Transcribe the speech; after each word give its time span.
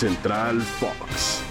Central 0.00 0.60
Fox. 0.80 1.49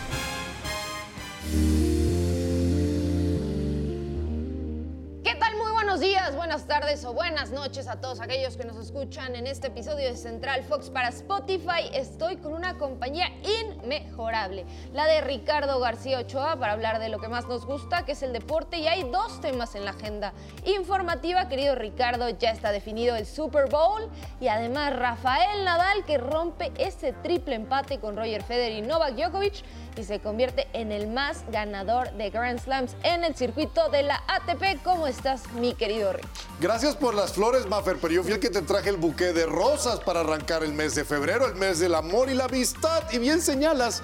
Buenas 6.35 6.67
tardes 6.67 7.05
o 7.05 7.13
buenas 7.13 7.49
noches 7.51 7.87
a 7.87 7.99
todos 8.01 8.19
aquellos 8.19 8.55
que 8.55 8.63
nos 8.63 8.77
escuchan 8.77 9.35
en 9.35 9.47
este 9.47 9.67
episodio 9.67 10.09
de 10.09 10.15
Central 10.15 10.63
Fox 10.63 10.89
para 10.89 11.09
Spotify. 11.09 11.89
Estoy 11.93 12.37
con 12.37 12.53
una 12.53 12.77
compañía 12.77 13.29
inmejorable, 13.63 14.65
la 14.93 15.07
de 15.07 15.21
Ricardo 15.21 15.79
García 15.79 16.19
Ochoa, 16.19 16.57
para 16.57 16.73
hablar 16.73 16.99
de 16.99 17.09
lo 17.09 17.19
que 17.19 17.29
más 17.29 17.47
nos 17.47 17.65
gusta, 17.65 18.05
que 18.05 18.11
es 18.11 18.21
el 18.21 18.33
deporte. 18.33 18.77
Y 18.77 18.87
hay 18.87 19.09
dos 19.09 19.41
temas 19.41 19.73
en 19.75 19.85
la 19.85 19.91
agenda 19.91 20.33
informativa, 20.65 21.47
querido 21.47 21.73
Ricardo. 21.75 22.29
Ya 22.29 22.51
está 22.51 22.71
definido 22.71 23.15
el 23.15 23.25
Super 23.25 23.67
Bowl 23.69 24.07
y 24.39 24.49
además 24.49 24.95
Rafael 24.95 25.65
Nadal, 25.65 26.05
que 26.05 26.17
rompe 26.17 26.71
ese 26.77 27.13
triple 27.13 27.55
empate 27.55 27.99
con 27.99 28.15
Roger 28.15 28.43
Federer 28.43 28.77
y 28.77 28.81
Novak 28.81 29.15
Djokovic 29.15 29.63
y 29.97 30.03
se 30.03 30.19
convierte 30.19 30.67
en 30.73 30.91
el 30.91 31.07
más 31.07 31.43
ganador 31.51 32.11
de 32.13 32.29
Grand 32.29 32.59
Slams 32.59 32.95
en 33.03 33.23
el 33.23 33.35
circuito 33.35 33.89
de 33.89 34.03
la 34.03 34.21
ATP. 34.27 34.83
¿Cómo 34.83 35.07
estás, 35.07 35.51
mi 35.53 35.73
querido 35.73 36.18
Gracias 36.59 36.95
por 36.95 37.13
las 37.13 37.33
flores, 37.33 37.67
Maffer, 37.67 37.97
pero 38.01 38.13
yo 38.13 38.23
fui 38.23 38.33
el 38.33 38.39
que 38.39 38.49
te 38.49 38.61
traje 38.61 38.89
el 38.89 38.97
buque 38.97 39.33
de 39.33 39.45
rosas 39.45 39.99
para 39.99 40.21
arrancar 40.21 40.63
el 40.63 40.73
mes 40.73 40.95
de 40.95 41.05
febrero, 41.05 41.45
el 41.45 41.55
mes 41.55 41.79
del 41.79 41.95
amor 41.95 42.29
y 42.29 42.33
la 42.33 42.45
amistad. 42.45 43.03
Y 43.11 43.17
bien 43.17 43.41
señalas, 43.41 44.01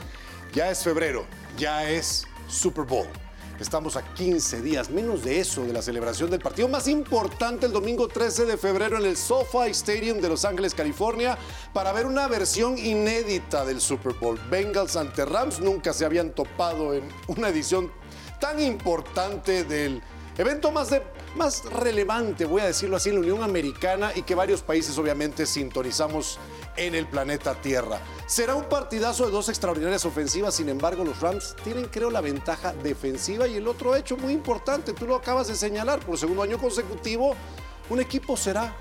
ya 0.53 0.71
es 0.71 0.83
febrero, 0.83 1.25
ya 1.57 1.89
es 1.89 2.25
Super 2.47 2.85
Bowl. 2.85 3.07
Estamos 3.59 3.95
a 3.95 4.03
15 4.03 4.61
días, 4.61 4.89
menos 4.89 5.23
de 5.23 5.39
eso, 5.39 5.63
de 5.63 5.71
la 5.71 5.81
celebración 5.81 6.29
del 6.29 6.41
partido 6.41 6.67
más 6.67 6.89
importante 6.89 7.65
el 7.65 7.71
domingo 7.71 8.09
13 8.09 8.45
de 8.45 8.57
febrero 8.57 8.97
en 8.97 9.05
el 9.05 9.15
SoFi 9.15 9.69
Stadium 9.69 10.19
de 10.19 10.27
Los 10.27 10.43
Ángeles, 10.43 10.73
California, 10.75 11.37
para 11.71 11.93
ver 11.93 12.05
una 12.05 12.27
versión 12.27 12.77
inédita 12.77 13.63
del 13.63 13.79
Super 13.79 14.13
Bowl. 14.13 14.37
Bengals 14.49 14.97
ante 14.97 15.23
Rams 15.23 15.61
nunca 15.61 15.93
se 15.93 16.03
habían 16.03 16.31
topado 16.31 16.93
en 16.93 17.07
una 17.27 17.47
edición 17.47 17.91
tan 18.41 18.61
importante 18.61 19.63
del 19.63 20.01
evento 20.37 20.71
más, 20.73 20.89
más 21.35 21.65
relevante, 21.65 22.45
voy 22.45 22.61
a 22.61 22.65
decirlo 22.65 22.97
así, 22.97 23.09
en 23.09 23.15
la 23.15 23.21
Unión 23.21 23.43
Americana 23.43 24.11
y 24.15 24.23
que 24.23 24.35
varios 24.35 24.61
países 24.61 24.97
obviamente 24.97 25.45
sintonizamos 25.45 26.39
en 26.77 26.95
el 26.95 27.07
planeta 27.07 27.55
Tierra. 27.55 27.99
Será 28.25 28.55
un 28.55 28.65
partidazo 28.65 29.25
de 29.25 29.31
dos 29.31 29.49
extraordinarias 29.49 30.05
ofensivas, 30.05 30.55
sin 30.55 30.69
embargo 30.69 31.03
los 31.03 31.19
Rams 31.19 31.55
tienen 31.63 31.85
creo 31.85 32.09
la 32.09 32.21
ventaja 32.21 32.73
defensiva 32.73 33.47
y 33.47 33.55
el 33.55 33.67
otro 33.67 33.95
hecho 33.95 34.17
muy 34.17 34.33
importante, 34.33 34.93
tú 34.93 35.05
lo 35.05 35.15
acabas 35.15 35.47
de 35.47 35.55
señalar, 35.55 35.99
por 35.99 36.17
segundo 36.17 36.43
año 36.43 36.57
consecutivo, 36.57 37.35
un 37.89 37.99
equipo 37.99 38.35
será 38.35 38.75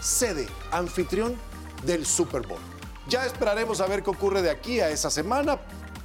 sede, 0.00 0.48
anfitrión 0.70 1.36
del 1.84 2.06
Super 2.06 2.46
Bowl. 2.46 2.60
Ya 3.08 3.26
esperaremos 3.26 3.80
a 3.80 3.86
ver 3.86 4.02
qué 4.02 4.10
ocurre 4.10 4.42
de 4.42 4.50
aquí 4.50 4.80
a 4.80 4.88
esa 4.90 5.10
semana. 5.10 5.58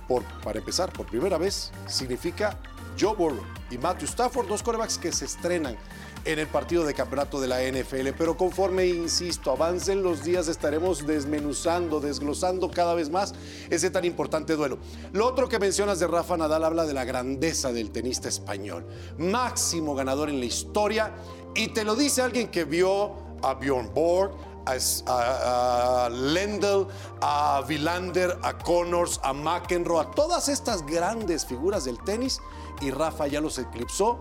Por, 0.08 0.23
para 0.44 0.59
empezar, 0.59 0.92
por 0.92 1.05
primera 1.05 1.38
vez, 1.38 1.72
significa 1.88 2.59
Joe 3.00 3.16
Burrow 3.16 3.44
y 3.70 3.78
Matthew 3.78 4.08
Stafford, 4.08 4.48
dos 4.48 4.64
corebacks 4.64 4.98
que 4.98 5.12
se 5.12 5.26
estrenan 5.26 5.78
en 6.26 6.40
el 6.40 6.48
partido 6.48 6.84
de 6.86 6.94
campeonato 6.94 7.40
de 7.40 7.48
la 7.48 7.62
NFL. 7.62 8.10
Pero 8.18 8.36
conforme, 8.36 8.88
insisto, 8.88 9.52
avancen 9.52 10.04
los 10.04 10.24
días, 10.24 10.48
estaremos 10.48 11.06
desmenuzando, 11.06 12.00
desglosando 12.00 12.70
cada 12.72 12.96
vez 12.96 13.10
más 13.10 13.34
ese 13.70 13.90
tan 13.92 14.06
importante 14.06 14.56
duelo. 14.56 14.80
Lo 15.14 15.28
otro 15.28 15.48
que 15.48 15.60
mencionas 15.60 16.00
de 16.00 16.08
Rafa 16.08 16.36
Nadal 16.36 16.64
habla 16.64 16.86
de 16.86 16.94
la 16.94 17.06
grandeza 17.06 17.72
del 17.72 17.92
tenista 17.92 18.28
español. 18.28 18.86
Máximo 19.18 19.96
ganador 19.96 20.30
en 20.30 20.40
la 20.40 20.46
historia. 20.46 21.14
Y 21.54 21.70
te 21.70 21.84
lo 21.84 21.96
dice 21.96 22.22
alguien 22.22 22.50
que 22.50 22.66
vio 22.66 23.14
a 23.42 23.54
Bjorn 23.54 23.94
Borg, 23.94 24.34
a, 24.66 26.05
a, 26.05 26.09
Lendl, 26.09 26.88
a 27.21 27.63
Villander, 27.67 28.38
a 28.41 28.58
Connors, 28.58 29.19
a 29.23 29.33
McEnroe, 29.33 30.02
a 30.02 30.11
todas 30.11 30.49
estas 30.49 30.85
grandes 30.85 31.45
figuras 31.45 31.85
del 31.85 31.99
tenis 31.99 32.41
y 32.81 32.92
Rafa 32.92 33.27
ya 33.27 33.42
los 33.42 33.58
eclipsó 33.58 34.20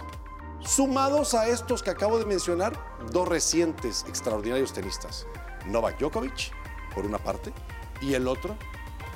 Sumados 0.67 1.35
a 1.35 1.47
estos 1.47 1.83
que 1.83 1.91
acabo 1.91 2.19
de 2.19 2.25
mencionar, 2.25 2.73
dos 3.13 3.29
recientes 3.29 4.03
extraordinarios 4.09 4.73
tenistas. 4.73 5.27
Novak 5.67 5.99
Djokovic, 5.99 6.53
por 6.95 7.05
una 7.05 7.19
parte, 7.19 7.53
y 8.01 8.15
el 8.15 8.27
otro, 8.27 8.57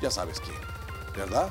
ya 0.02 0.10
sabes 0.10 0.40
quién, 0.40 0.58
¿verdad? 1.16 1.50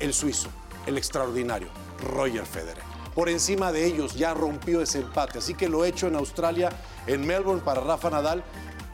El 0.00 0.12
suizo, 0.12 0.50
el 0.86 0.98
extraordinario, 0.98 1.68
Roger 2.12 2.44
Federer. 2.44 2.84
Por 3.14 3.30
encima 3.30 3.72
de 3.72 3.86
ellos 3.86 4.14
ya 4.14 4.34
rompió 4.34 4.82
ese 4.82 5.00
empate, 5.00 5.38
así 5.38 5.54
que 5.54 5.70
lo 5.70 5.86
hecho 5.86 6.08
en 6.08 6.16
Australia, 6.16 6.68
en 7.06 7.26
Melbourne 7.26 7.62
para 7.64 7.80
Rafa 7.80 8.10
Nadal, 8.10 8.44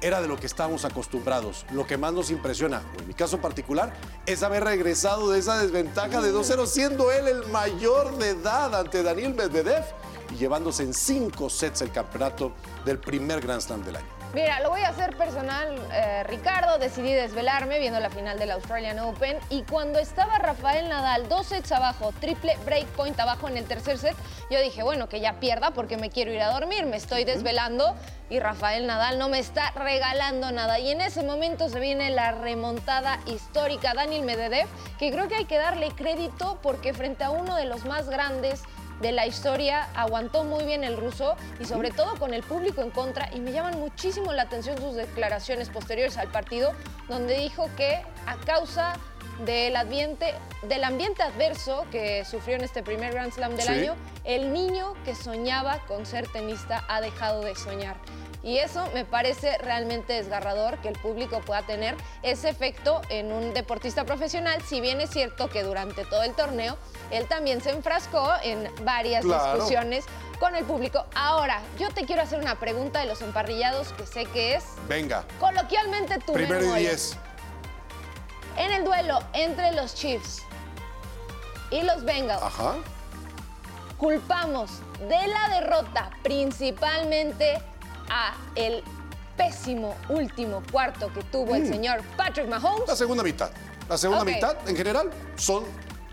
era 0.04 0.20
de 0.20 0.28
lo 0.28 0.36
que 0.36 0.46
estábamos 0.46 0.84
acostumbrados. 0.84 1.64
Lo 1.72 1.86
que 1.86 1.96
más 1.96 2.12
nos 2.12 2.30
impresiona, 2.30 2.82
en 2.98 3.08
mi 3.08 3.14
caso 3.14 3.40
particular, 3.40 3.94
es 4.26 4.42
haber 4.42 4.62
regresado 4.62 5.30
de 5.30 5.38
esa 5.38 5.58
desventaja 5.58 6.20
de 6.20 6.30
2-0, 6.30 6.66
siendo 6.66 7.10
él 7.10 7.26
el 7.26 7.46
mayor 7.46 8.18
de 8.18 8.30
edad 8.30 8.74
ante 8.74 9.02
Daniel 9.02 9.34
Medvedev 9.34 9.84
y 10.30 10.36
llevándose 10.36 10.82
en 10.82 10.92
cinco 10.92 11.48
sets 11.48 11.80
el 11.80 11.90
campeonato 11.90 12.52
del 12.84 12.98
primer 12.98 13.40
Grand 13.40 13.62
Slam 13.62 13.82
del 13.82 13.96
año. 13.96 14.23
Mira, 14.34 14.58
lo 14.58 14.70
voy 14.70 14.80
a 14.80 14.88
hacer 14.88 15.16
personal, 15.16 15.76
eh, 15.92 16.24
Ricardo. 16.24 16.78
Decidí 16.78 17.12
desvelarme 17.12 17.78
viendo 17.78 18.00
la 18.00 18.10
final 18.10 18.36
del 18.36 18.50
Australian 18.50 18.98
Open 18.98 19.38
y 19.48 19.62
cuando 19.62 20.00
estaba 20.00 20.38
Rafael 20.38 20.88
Nadal 20.88 21.28
dos 21.28 21.46
sets 21.46 21.70
abajo, 21.70 22.12
triple 22.20 22.56
break 22.64 22.84
point 22.96 23.18
abajo 23.20 23.48
en 23.48 23.58
el 23.58 23.64
tercer 23.64 23.96
set, 23.96 24.16
yo 24.50 24.60
dije, 24.60 24.82
bueno, 24.82 25.08
que 25.08 25.20
ya 25.20 25.34
pierda 25.38 25.70
porque 25.70 25.96
me 25.98 26.10
quiero 26.10 26.32
ir 26.32 26.42
a 26.42 26.50
dormir, 26.50 26.84
me 26.84 26.96
estoy 26.96 27.22
desvelando 27.22 27.94
y 28.28 28.40
Rafael 28.40 28.88
Nadal 28.88 29.20
no 29.20 29.28
me 29.28 29.38
está 29.38 29.70
regalando 29.70 30.50
nada. 30.50 30.80
Y 30.80 30.90
en 30.90 31.00
ese 31.00 31.22
momento 31.22 31.68
se 31.68 31.78
viene 31.78 32.10
la 32.10 32.32
remontada 32.32 33.20
histórica 33.26 33.94
Daniel 33.94 34.24
Medvedev, 34.24 34.66
que 34.98 35.12
creo 35.12 35.28
que 35.28 35.36
hay 35.36 35.44
que 35.44 35.58
darle 35.58 35.92
crédito 35.92 36.58
porque 36.60 36.92
frente 36.92 37.22
a 37.22 37.30
uno 37.30 37.54
de 37.54 37.66
los 37.66 37.84
más 37.84 38.08
grandes 38.08 38.62
de 39.00 39.12
la 39.12 39.26
historia, 39.26 39.88
aguantó 39.94 40.44
muy 40.44 40.64
bien 40.64 40.84
el 40.84 40.96
ruso 40.96 41.36
y 41.60 41.64
sobre 41.64 41.90
todo 41.90 42.16
con 42.18 42.34
el 42.34 42.42
público 42.42 42.82
en 42.82 42.90
contra 42.90 43.28
y 43.34 43.40
me 43.40 43.52
llaman 43.52 43.78
muchísimo 43.78 44.32
la 44.32 44.42
atención 44.42 44.78
sus 44.78 44.94
declaraciones 44.94 45.68
posteriores 45.68 46.16
al 46.16 46.28
partido 46.28 46.72
donde 47.08 47.38
dijo 47.38 47.68
que 47.76 48.02
a 48.26 48.36
causa 48.44 48.94
del 49.44 49.76
ambiente, 49.76 50.34
del 50.68 50.84
ambiente 50.84 51.22
adverso 51.22 51.86
que 51.90 52.24
sufrió 52.24 52.56
en 52.56 52.62
este 52.62 52.82
primer 52.82 53.12
Grand 53.12 53.32
Slam 53.32 53.56
del 53.56 53.68
año, 53.68 53.96
el 54.24 54.52
niño 54.52 54.94
que 55.04 55.14
soñaba 55.14 55.80
con 55.86 56.06
ser 56.06 56.28
tenista 56.28 56.84
ha 56.88 57.00
dejado 57.00 57.42
de 57.42 57.54
soñar. 57.56 57.96
Y 58.44 58.58
eso 58.58 58.86
me 58.92 59.06
parece 59.06 59.56
realmente 59.58 60.12
desgarrador 60.12 60.78
que 60.78 60.88
el 60.88 60.98
público 60.98 61.40
pueda 61.40 61.62
tener 61.62 61.96
ese 62.22 62.50
efecto 62.50 63.00
en 63.08 63.32
un 63.32 63.54
deportista 63.54 64.04
profesional, 64.04 64.60
si 64.62 64.82
bien 64.82 65.00
es 65.00 65.08
cierto 65.10 65.48
que 65.48 65.62
durante 65.62 66.04
todo 66.04 66.22
el 66.22 66.34
torneo 66.34 66.76
él 67.10 67.26
también 67.26 67.62
se 67.62 67.70
enfrascó 67.70 68.32
en 68.42 68.70
varias 68.84 69.24
discusiones 69.24 70.04
con 70.38 70.54
el 70.54 70.64
público. 70.64 71.06
Ahora, 71.14 71.62
yo 71.78 71.88
te 71.90 72.04
quiero 72.04 72.20
hacer 72.20 72.38
una 72.38 72.56
pregunta 72.56 73.00
de 73.00 73.06
los 73.06 73.22
emparrillados 73.22 73.94
que 73.94 74.06
sé 74.06 74.26
que 74.26 74.56
es. 74.56 74.64
Venga. 74.88 75.24
Coloquialmente 75.40 76.18
tu 76.18 76.34
Primero 76.34 76.76
y 76.76 76.80
diez. 76.80 77.16
En 78.58 78.70
el 78.72 78.84
duelo 78.84 79.20
entre 79.32 79.72
los 79.72 79.94
Chiefs 79.94 80.42
y 81.70 81.80
los 81.80 82.04
Bengals. 82.04 82.42
Ajá. 82.42 82.74
Culpamos 83.96 84.70
de 85.08 85.26
la 85.28 85.48
derrota 85.48 86.10
principalmente 86.22 87.58
a 88.08 88.34
el 88.54 88.82
pésimo 89.36 89.96
último 90.08 90.62
cuarto 90.70 91.12
que 91.12 91.22
tuvo 91.24 91.54
el 91.54 91.64
mm. 91.64 91.68
señor 91.68 92.02
Patrick 92.16 92.48
Mahomes. 92.48 92.86
La 92.86 92.96
segunda 92.96 93.22
mitad. 93.22 93.50
La 93.88 93.98
segunda 93.98 94.24
mitad, 94.24 94.56
en 94.68 94.76
general, 94.76 95.10
son 95.36 95.64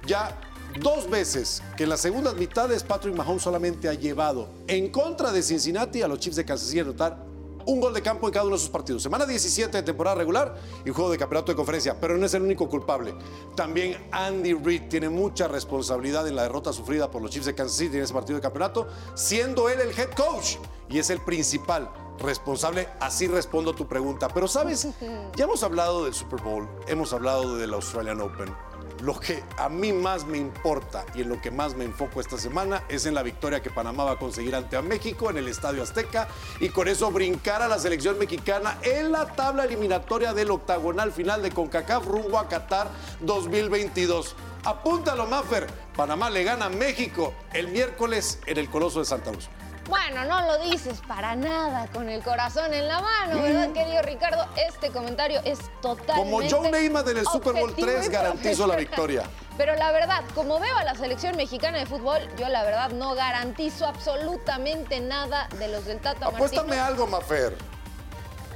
ya 0.05 0.35
dos 0.79 1.09
veces 1.09 1.61
que 1.75 1.83
en 1.83 1.89
las 1.89 2.01
segundas 2.01 2.35
mitades 2.35 2.83
Patrick 2.83 3.15
Mahomes 3.15 3.43
solamente 3.43 3.87
ha 3.89 3.93
llevado 3.93 4.49
en 4.67 4.89
contra 4.89 5.31
de 5.31 5.41
Cincinnati 5.41 6.01
a 6.01 6.07
los 6.07 6.19
Chiefs 6.19 6.37
de 6.37 6.45
Kansas 6.45 6.67
City 6.67 6.79
a 6.79 6.83
anotar 6.83 7.30
un 7.65 7.79
gol 7.79 7.93
de 7.93 8.01
campo 8.01 8.27
en 8.27 8.33
cada 8.33 8.45
uno 8.45 8.55
de 8.55 8.61
sus 8.61 8.69
partidos. 8.69 9.03
Semana 9.03 9.25
17 9.25 9.77
de 9.77 9.83
temporada 9.83 10.15
regular 10.15 10.55
y 10.85 10.89
juego 10.89 11.11
de 11.11 11.17
campeonato 11.17 11.51
de 11.51 11.55
conferencia, 11.55 11.99
pero 11.99 12.17
no 12.17 12.25
es 12.25 12.33
el 12.33 12.41
único 12.41 12.67
culpable. 12.69 13.13
También 13.55 13.97
Andy 14.11 14.53
Reid 14.53 14.83
tiene 14.89 15.09
mucha 15.09 15.47
responsabilidad 15.47 16.27
en 16.27 16.35
la 16.35 16.43
derrota 16.43 16.73
sufrida 16.73 17.09
por 17.09 17.21
los 17.21 17.31
Chiefs 17.31 17.45
de 17.45 17.55
Kansas 17.55 17.77
City 17.77 17.97
en 17.97 18.03
ese 18.03 18.13
partido 18.13 18.37
de 18.37 18.41
campeonato, 18.41 18.87
siendo 19.15 19.69
él 19.69 19.79
el 19.79 19.97
head 19.97 20.11
coach 20.11 20.57
y 20.89 20.99
es 20.99 21.09
el 21.09 21.19
principal 21.21 21.89
responsable. 22.21 22.87
Así 22.99 23.27
respondo 23.27 23.71
a 23.71 23.75
tu 23.75 23.87
pregunta. 23.87 24.27
Pero 24.29 24.47
sabes, 24.47 24.87
ya 25.35 25.43
hemos 25.43 25.63
hablado 25.63 26.05
del 26.05 26.13
Super 26.13 26.41
Bowl, 26.41 26.69
hemos 26.87 27.13
hablado 27.13 27.57
del 27.57 27.73
Australian 27.73 28.21
Open 28.21 28.53
lo 29.01 29.19
que 29.19 29.43
a 29.57 29.69
mí 29.69 29.93
más 29.93 30.25
me 30.25 30.37
importa 30.37 31.05
y 31.15 31.21
en 31.21 31.29
lo 31.29 31.41
que 31.41 31.51
más 31.51 31.75
me 31.75 31.85
enfoco 31.85 32.21
esta 32.21 32.37
semana 32.37 32.83
es 32.87 33.05
en 33.05 33.15
la 33.15 33.23
victoria 33.23 33.61
que 33.61 33.69
Panamá 33.69 34.03
va 34.03 34.11
a 34.11 34.19
conseguir 34.19 34.55
ante 34.55 34.77
a 34.77 34.81
México 34.81 35.29
en 35.29 35.37
el 35.37 35.47
Estadio 35.47 35.83
Azteca 35.83 36.27
y 36.59 36.69
con 36.69 36.87
eso 36.87 37.11
brincar 37.11 37.61
a 37.61 37.67
la 37.67 37.79
selección 37.79 38.19
mexicana 38.19 38.77
en 38.83 39.11
la 39.11 39.25
tabla 39.25 39.65
eliminatoria 39.65 40.33
del 40.33 40.51
octagonal 40.51 41.11
final 41.11 41.41
de 41.41 41.51
CONCACAF 41.51 42.05
rumbo 42.05 42.37
a 42.37 42.47
Qatar 42.47 42.89
2022. 43.21 44.35
Apúntalo, 44.63 45.25
Maffer. 45.25 45.67
Panamá 45.95 46.29
le 46.29 46.43
gana 46.43 46.65
a 46.65 46.69
México 46.69 47.33
el 47.53 47.69
miércoles 47.69 48.39
en 48.45 48.59
el 48.59 48.69
Coloso 48.69 48.99
de 48.99 49.05
Santa 49.05 49.31
Cruz. 49.31 49.49
Bueno, 49.89 50.25
no 50.25 50.41
lo 50.45 50.57
dices 50.59 51.01
para 51.07 51.35
nada 51.35 51.87
con 51.87 52.07
el 52.07 52.21
corazón 52.23 52.73
en 52.73 52.87
la 52.87 53.01
mano, 53.01 53.41
¿verdad, 53.41 53.71
querido 53.71 54.01
Ricardo? 54.03 54.45
Este 54.55 54.89
comentario 54.89 55.41
es 55.43 55.59
totalmente. 55.81 56.13
Como 56.31 56.49
Joe 56.49 56.71
Namath 56.71 57.07
en 57.09 57.17
el 57.17 57.25
Super 57.25 57.53
Bowl 57.53 57.69
objetivo 57.69 57.87
3 57.91 58.07
y 58.07 58.09
garantizo 58.09 58.67
la 58.67 58.75
victoria. 58.75 59.23
Pero 59.57 59.75
la 59.75 59.91
verdad, 59.91 60.23
como 60.33 60.59
veo 60.59 60.77
a 60.77 60.83
la 60.83 60.95
selección 60.95 61.35
mexicana 61.35 61.79
de 61.79 61.85
fútbol, 61.85 62.21
yo 62.37 62.47
la 62.47 62.63
verdad 62.63 62.91
no 62.91 63.15
garantizo 63.15 63.85
absolutamente 63.85 65.01
nada 65.01 65.47
de 65.59 65.67
los 65.67 65.85
del 65.85 65.99
Tata 65.99 66.27
Apuéstame 66.27 66.69
Martino. 66.69 66.85
algo, 66.85 67.07
Mafer. 67.07 67.57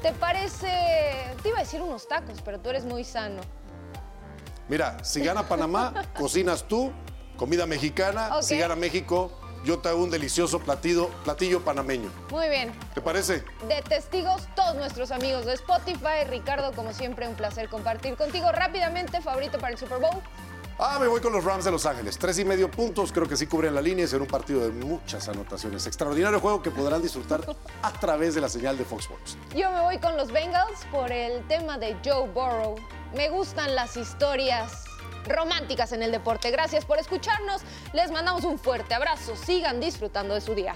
¿Te 0.01 0.13
parece? 0.13 0.67
Te 1.41 1.49
iba 1.49 1.57
a 1.57 1.61
decir 1.61 1.81
unos 1.81 2.07
tacos, 2.07 2.41
pero 2.43 2.59
tú 2.59 2.69
eres 2.69 2.85
muy 2.85 3.03
sano. 3.03 3.41
Mira, 4.67 5.03
si 5.03 5.21
gana 5.21 5.47
Panamá, 5.47 5.93
cocinas 6.17 6.63
tú, 6.63 6.91
comida 7.37 7.65
mexicana. 7.65 8.37
Ok. 8.37 8.43
Si 8.43 8.57
gana 8.57 8.75
México, 8.75 9.31
yo 9.65 9.79
te 9.79 9.89
hago 9.89 10.03
un 10.03 10.11
delicioso 10.11 10.59
platillo, 10.59 11.09
platillo 11.23 11.61
panameño. 11.61 12.09
Muy 12.29 12.47
bien. 12.49 12.71
¿Te 12.93 13.01
parece? 13.01 13.43
De 13.67 13.81
testigos, 13.81 14.43
todos 14.55 14.75
nuestros 14.75 15.11
amigos 15.11 15.45
de 15.45 15.53
Spotify. 15.53 16.23
Ricardo, 16.29 16.71
como 16.73 16.93
siempre, 16.93 17.27
un 17.27 17.35
placer 17.35 17.67
compartir 17.67 18.15
contigo. 18.15 18.51
Rápidamente, 18.51 19.21
favorito 19.21 19.57
para 19.57 19.73
el 19.73 19.79
Super 19.79 19.99
Bowl. 19.99 20.21
Ah, 20.77 20.97
me 20.99 21.07
voy 21.07 21.21
con 21.21 21.31
los 21.31 21.43
Rams 21.43 21.63
de 21.63 21.71
Los 21.71 21.85
Ángeles. 21.85 22.17
Tres 22.19 22.37
y 22.37 22.45
medio 22.45 22.69
puntos, 22.69 23.11
creo 23.11 23.27
que 23.27 23.37
sí 23.37 23.47
cubren 23.47 23.73
la 23.73 23.81
línea 23.81 24.05
y 24.05 24.07
será 24.07 24.21
un 24.21 24.27
partido 24.27 24.59
de 24.59 24.71
muchas 24.71 25.27
anotaciones. 25.29 25.87
Extraordinario 25.87 26.39
juego 26.39 26.61
que 26.61 26.69
podrán 26.69 27.01
disfrutar 27.01 27.41
a 27.81 27.91
través 27.93 28.35
de 28.35 28.41
la 28.41 28.49
señal 28.49 28.77
de 28.77 28.83
Fox 28.83 29.05
Sports. 29.05 29.37
Yo 29.55 29.71
me 29.71 29.81
voy 29.81 29.97
con 29.99 30.17
los 30.17 30.31
Bengals 30.31 30.85
por 30.91 31.11
el 31.11 31.47
tema 31.47 31.77
de 31.77 31.95
Joe 32.03 32.27
Burrow. 32.27 32.75
Me 33.15 33.29
gustan 33.29 33.73
las 33.73 33.95
historias 33.95 34.83
románticas 35.27 35.91
en 35.91 36.03
el 36.03 36.11
deporte. 36.11 36.51
Gracias 36.51 36.85
por 36.85 36.99
escucharnos. 36.99 37.61
Les 37.93 38.11
mandamos 38.11 38.43
un 38.43 38.57
fuerte 38.57 38.93
abrazo. 38.93 39.35
Sigan 39.35 39.79
disfrutando 39.79 40.33
de 40.33 40.41
su 40.41 40.55
día. 40.55 40.75